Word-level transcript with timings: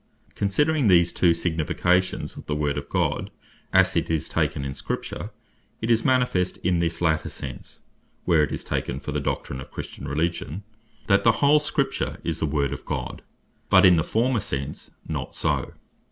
(1 0.29 0.33
Tim. 0.33 0.33
4.1.) 0.33 0.35
Considering 0.39 0.87
these 0.87 1.13
two 1.13 1.33
significations 1.35 2.35
of 2.35 2.47
the 2.47 2.55
WORD 2.55 2.75
OF 2.75 2.89
GOD, 2.89 3.29
as 3.71 3.95
it 3.95 4.09
is 4.09 4.27
taken 4.27 4.65
in 4.65 4.73
Scripture, 4.73 5.29
it 5.79 5.91
is 5.91 6.03
manifest 6.03 6.57
in 6.65 6.79
this 6.79 7.01
later 7.01 7.29
sense 7.29 7.81
(where 8.25 8.41
it 8.43 8.51
is 8.51 8.63
taken 8.63 8.99
for 8.99 9.11
the 9.11 9.19
Doctrine 9.19 9.61
of 9.61 9.67
the 9.67 9.73
Christian 9.75 10.07
Religion,) 10.07 10.63
that 11.05 11.23
the 11.23 11.33
whole 11.33 11.59
scripture 11.59 12.17
is 12.23 12.39
the 12.39 12.47
Word 12.47 12.73
of 12.73 12.83
God: 12.83 13.21
but 13.69 13.85
in 13.85 13.95
the 13.97 14.03
former 14.03 14.39
sense 14.39 14.89
not 15.07 15.35
so. 15.35 15.73